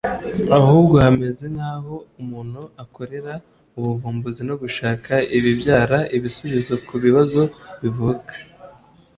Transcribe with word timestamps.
ahubwo 0.57 0.95
hameze 1.03 1.45
nk’aho 1.55 1.95
umuntu 2.21 2.61
akorera 2.83 3.33
ubuvumbuzi 3.77 4.41
no 4.49 4.55
gushaka 4.61 5.11
ibibyara 5.37 5.99
ibisubizo 6.17 6.73
ku 6.87 6.95
bibazo 7.03 7.41
bivuka 7.81 8.33